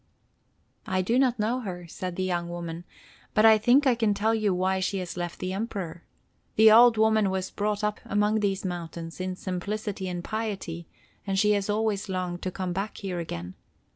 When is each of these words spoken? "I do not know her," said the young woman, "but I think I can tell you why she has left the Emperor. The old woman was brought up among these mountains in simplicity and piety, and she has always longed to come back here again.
"I 0.87 1.03
do 1.03 1.19
not 1.19 1.37
know 1.37 1.59
her," 1.59 1.85
said 1.87 2.15
the 2.15 2.23
young 2.23 2.49
woman, 2.49 2.85
"but 3.35 3.45
I 3.45 3.59
think 3.59 3.85
I 3.85 3.93
can 3.93 4.15
tell 4.15 4.33
you 4.33 4.51
why 4.51 4.79
she 4.79 4.97
has 4.97 5.15
left 5.15 5.37
the 5.37 5.53
Emperor. 5.53 6.03
The 6.55 6.71
old 6.71 6.97
woman 6.97 7.29
was 7.29 7.51
brought 7.51 7.83
up 7.83 7.99
among 8.03 8.39
these 8.39 8.65
mountains 8.65 9.21
in 9.21 9.35
simplicity 9.35 10.09
and 10.09 10.23
piety, 10.23 10.87
and 11.27 11.37
she 11.37 11.51
has 11.51 11.69
always 11.69 12.09
longed 12.09 12.41
to 12.41 12.49
come 12.49 12.73
back 12.73 12.97
here 12.97 13.19
again. 13.19 13.53